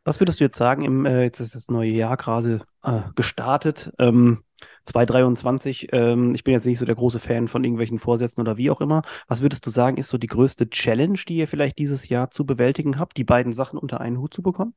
[0.05, 3.93] Was würdest du jetzt sagen, im, äh, jetzt ist das neue Jahr gerade äh, gestartet,
[3.99, 4.43] ähm,
[4.85, 8.71] 2023, ähm, ich bin jetzt nicht so der große Fan von irgendwelchen Vorsätzen oder wie
[8.71, 9.03] auch immer.
[9.27, 12.45] Was würdest du sagen, ist so die größte Challenge, die ihr vielleicht dieses Jahr zu
[12.45, 14.73] bewältigen habt, die beiden Sachen unter einen Hut zu bekommen?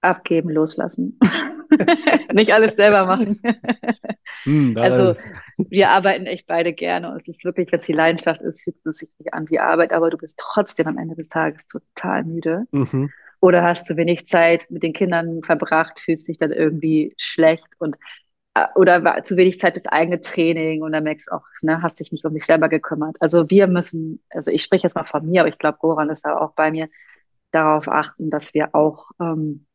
[0.00, 1.18] Abgeben, loslassen.
[2.32, 3.36] Nicht alles selber machen.
[4.44, 5.20] Hm, also
[5.58, 8.76] wir arbeiten echt beide gerne und es ist wirklich, wenn es die Leidenschaft ist, fühlt
[8.86, 12.24] es sich nicht an wie Arbeit, aber du bist trotzdem am Ende des Tages total
[12.24, 12.64] müde.
[12.70, 13.10] Mhm.
[13.40, 17.96] Oder hast zu wenig Zeit mit den Kindern verbracht, fühlst dich dann irgendwie schlecht und
[18.54, 22.00] äh, oder zu wenig Zeit fürs eigene Training und dann merkst du auch, ne, hast
[22.00, 23.16] dich nicht um dich selber gekümmert.
[23.20, 26.24] Also wir müssen, also ich spreche jetzt mal von mir, aber ich glaube, Goran ist
[26.24, 26.88] da auch bei mir,
[27.50, 29.66] darauf achten, dass wir auch ähm,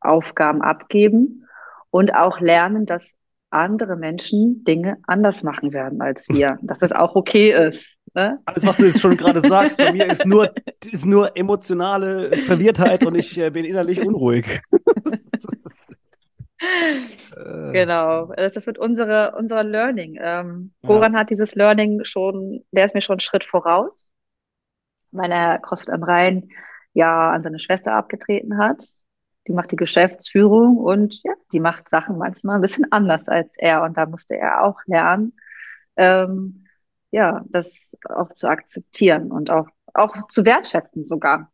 [0.00, 1.46] Aufgaben abgeben
[1.90, 3.14] und auch lernen, dass
[3.50, 7.96] andere Menschen Dinge anders machen werden als wir, dass das auch okay ist.
[8.14, 8.40] Ne?
[8.44, 10.52] Alles, was du jetzt schon gerade sagst, bei mir ist nur,
[10.84, 14.60] ist nur emotionale Verwirrtheit und ich äh, bin innerlich unruhig.
[17.72, 20.18] genau, das wird unsere, unser Learning.
[20.20, 21.20] Ähm, Goran ja.
[21.20, 24.12] hat dieses Learning schon, der ist mir schon einen Schritt voraus,
[25.12, 26.48] weil er CrossFit am Rhein
[26.92, 28.82] ja an seine Schwester abgetreten hat
[29.50, 33.82] die macht die Geschäftsführung und ja, die macht Sachen manchmal ein bisschen anders als er.
[33.82, 35.32] Und da musste er auch lernen,
[35.96, 36.66] ähm,
[37.10, 41.50] ja, das auch zu akzeptieren und auch, auch zu wertschätzen sogar.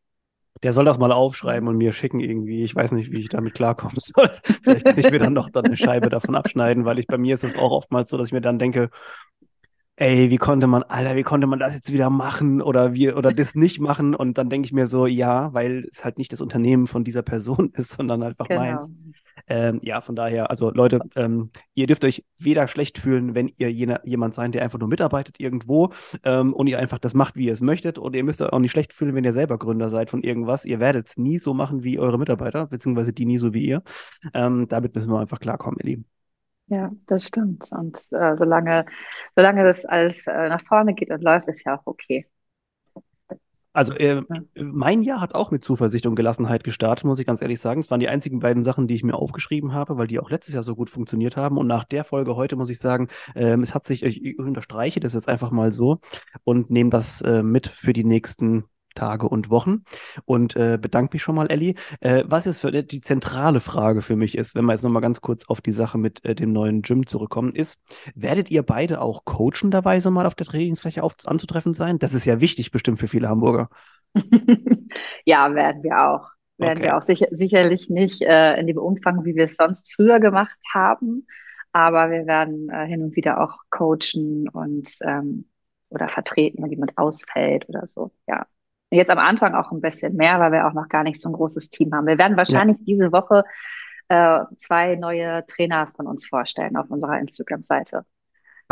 [0.62, 2.64] Der soll das mal aufschreiben und mir schicken irgendwie.
[2.64, 4.30] Ich weiß nicht, wie ich damit klarkommen soll.
[4.62, 7.32] Vielleicht kann ich mir dann noch dann eine Scheibe davon abschneiden, weil ich bei mir
[7.32, 8.90] ist es auch oftmals so, dass ich mir dann denke,
[9.96, 13.32] ey, wie konnte man, Alter, wie konnte man das jetzt wieder machen oder wie, oder
[13.32, 14.14] das nicht machen?
[14.14, 17.22] Und dann denke ich mir so, ja, weil es halt nicht das Unternehmen von dieser
[17.22, 18.60] Person ist, sondern einfach genau.
[18.60, 18.90] meins.
[19.48, 23.72] Ähm, ja, von daher, also Leute, ähm, ihr dürft euch weder schlecht fühlen, wenn ihr
[23.72, 25.92] jener, jemand seid, der einfach nur mitarbeitet irgendwo
[26.24, 27.98] ähm, und ihr einfach das macht, wie ihr es möchtet.
[27.98, 30.64] Und ihr müsst auch nicht schlecht fühlen, wenn ihr selber Gründer seid von irgendwas.
[30.64, 33.82] Ihr werdet es nie so machen wie eure Mitarbeiter, beziehungsweise die nie so wie ihr.
[34.34, 36.15] Ähm, damit müssen wir einfach klarkommen, ihr Lieben.
[36.68, 37.70] Ja, das stimmt.
[37.70, 38.86] Und äh, solange,
[39.36, 42.26] solange das alles äh, nach vorne geht und läuft, ist ja auch okay.
[43.72, 44.22] Also äh,
[44.54, 47.80] mein Jahr hat auch mit Zuversicht und Gelassenheit gestartet, muss ich ganz ehrlich sagen.
[47.80, 50.54] Es waren die einzigen beiden Sachen, die ich mir aufgeschrieben habe, weil die auch letztes
[50.54, 51.58] Jahr so gut funktioniert haben.
[51.58, 55.12] Und nach der Folge heute muss ich sagen, ähm, es hat sich, ich unterstreiche das
[55.12, 56.00] jetzt einfach mal so
[56.42, 58.64] und nehme das äh, mit für die nächsten
[58.96, 59.84] Tage und Wochen.
[60.24, 61.76] Und äh, bedanke mich schon mal, Elli.
[62.00, 65.20] Äh, was jetzt für die zentrale Frage für mich ist, wenn wir jetzt nochmal ganz
[65.20, 67.80] kurz auf die Sache mit äh, dem neuen Gym zurückkommen, ist,
[68.14, 71.98] werdet ihr beide auch coachenderweise mal auf der Trainingsfläche auf, anzutreffen sein?
[71.98, 73.68] Das ist ja wichtig bestimmt für viele Hamburger.
[75.24, 76.30] ja, werden wir auch.
[76.58, 76.86] Werden okay.
[76.86, 80.58] wir auch sicher, sicherlich nicht äh, in dem Umfang, wie wir es sonst früher gemacht
[80.72, 81.26] haben.
[81.72, 85.44] Aber wir werden äh, hin und wieder auch coachen und ähm,
[85.90, 88.10] oder vertreten, wenn jemand ausfällt oder so.
[88.26, 88.46] Ja.
[88.90, 91.32] Jetzt am Anfang auch ein bisschen mehr, weil wir auch noch gar nicht so ein
[91.32, 92.06] großes Team haben.
[92.06, 92.84] Wir werden wahrscheinlich ja.
[92.86, 93.44] diese Woche
[94.08, 98.04] äh, zwei neue Trainer von uns vorstellen auf unserer Instagram-Seite.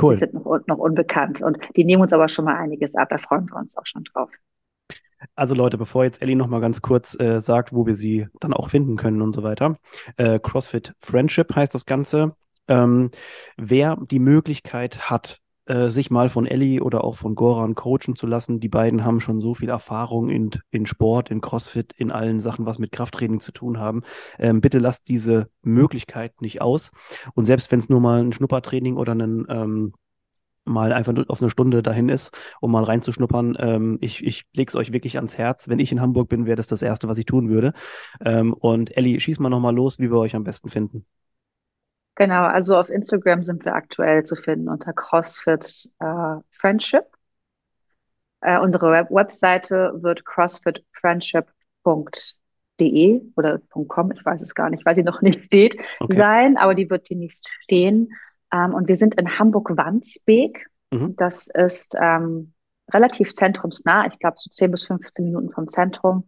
[0.00, 0.12] Cool.
[0.12, 3.09] Die sind noch, noch unbekannt und die nehmen uns aber schon mal einiges ab.
[3.11, 4.31] Da freuen wir uns auch schon drauf.
[5.35, 8.53] Also Leute, bevor jetzt Ellie noch mal ganz kurz äh, sagt, wo wir sie dann
[8.53, 9.79] auch finden können und so weiter.
[10.16, 12.37] Äh, CrossFit Friendship heißt das Ganze.
[12.68, 13.11] Ähm,
[13.57, 18.27] wer die Möglichkeit hat, äh, sich mal von Ellie oder auch von Goran coachen zu
[18.27, 18.61] lassen.
[18.61, 22.66] Die beiden haben schon so viel Erfahrung in, in Sport, in CrossFit, in allen Sachen,
[22.66, 24.03] was mit Krafttraining zu tun haben.
[24.38, 26.90] Ähm, bitte lasst diese Möglichkeit nicht aus.
[27.35, 29.94] Und selbst wenn es nur mal ein Schnuppertraining oder ein ähm,
[30.64, 33.57] mal einfach auf eine Stunde dahin ist, um mal reinzuschnuppern.
[33.59, 35.68] Ähm, ich ich lege es euch wirklich ans Herz.
[35.68, 37.72] Wenn ich in Hamburg bin, wäre das das Erste, was ich tun würde.
[38.24, 41.05] Ähm, und Ellie, schieß mal nochmal los, wie wir euch am besten finden.
[42.16, 47.05] Genau, also auf Instagram sind wir aktuell zu finden unter CrossFit äh, Friendship.
[48.40, 51.55] Äh, unsere Web Webseite wird crossfitfriendship.de
[52.81, 56.16] .de oder .com, ich weiß es gar nicht, weil sie noch nicht steht, okay.
[56.16, 58.12] sein, aber die wird demnächst stehen.
[58.53, 60.66] Ähm, und wir sind in Hamburg-Wandsbek.
[60.90, 61.16] Mhm.
[61.16, 62.53] Das ist ähm,
[62.92, 66.27] relativ zentrumsnah, ich glaube so 10 bis 15 Minuten vom Zentrum.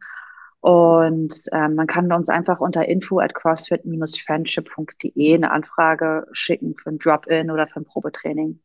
[0.66, 6.98] Und ähm, man kann uns einfach unter info at crossfit-friendship.de eine Anfrage schicken für ein
[6.98, 8.58] Drop-in oder für ein Probetraining.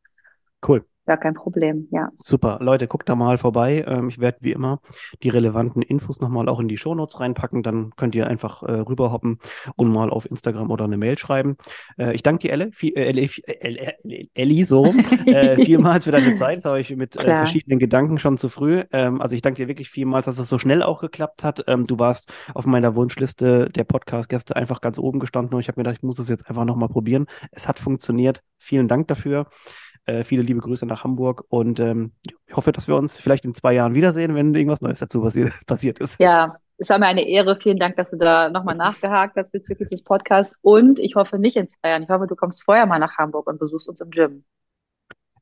[0.67, 0.83] Cool.
[1.07, 2.09] Gar kein Problem, ja.
[2.15, 2.59] Super.
[2.61, 3.83] Leute, guckt da mal vorbei.
[3.87, 4.81] Ähm, ich werde wie immer
[5.23, 7.63] die relevanten Infos nochmal auch in die Shownotes reinpacken.
[7.63, 9.39] Dann könnt ihr einfach äh, rüberhoppen
[9.75, 11.57] und mal auf Instagram oder eine Mail schreiben.
[11.97, 14.85] Äh, ich danke dir, Elle, viel, äh, Elli, Elli, Elli, so
[15.25, 16.59] äh, vielmals für deine Zeit.
[16.59, 18.83] Das habe ich mit äh, verschiedenen Gedanken schon zu früh.
[18.91, 21.63] Ähm, also ich danke dir wirklich vielmals, dass es so schnell auch geklappt hat.
[21.65, 25.79] Ähm, du warst auf meiner Wunschliste der Podcast-Gäste einfach ganz oben gestanden und ich habe
[25.79, 27.25] mir gedacht, ich muss es jetzt einfach nochmal probieren.
[27.51, 28.43] Es hat funktioniert.
[28.59, 29.47] Vielen Dank dafür.
[30.05, 32.13] Äh, viele liebe Grüße nach Hamburg und ähm,
[32.47, 35.53] ich hoffe, dass wir uns vielleicht in zwei Jahren wiedersehen, wenn irgendwas Neues dazu passiert,
[35.67, 36.19] passiert ist.
[36.19, 37.57] Ja, es war mir eine Ehre.
[37.57, 40.55] Vielen Dank, dass du da nochmal nachgehakt hast bezüglich des Podcasts.
[40.61, 42.01] Und ich hoffe nicht in zwei Jahren.
[42.01, 44.43] Ich hoffe, du kommst vorher mal nach Hamburg und besuchst uns im Gym.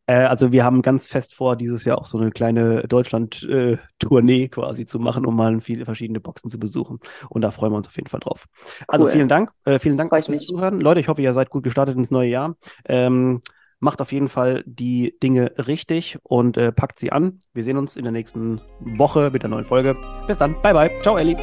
[0.05, 4.47] Äh, also wir haben ganz fest vor, dieses Jahr auch so eine kleine Deutschland-Tournee äh,
[4.49, 6.99] quasi zu machen, um mal viele verschiedene Boxen zu besuchen.
[7.29, 8.47] Und da freuen wir uns auf jeden Fall drauf.
[8.87, 9.09] Also cool.
[9.09, 9.51] Also vielen Dank.
[9.63, 10.81] Äh, vielen Dank fürs Zuhören.
[10.81, 12.55] Leute, ich hoffe, ihr seid gut gestartet ins neue Jahr.
[12.85, 13.43] Ähm,
[13.79, 17.39] Macht auf jeden Fall die Dinge richtig und äh, packt sie an.
[17.53, 18.61] Wir sehen uns in der nächsten
[18.97, 19.95] Woche mit der neuen Folge.
[20.27, 20.61] Bis dann.
[20.61, 20.91] Bye, bye.
[21.01, 21.37] Ciao, Elli.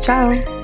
[0.00, 0.59] Ciao.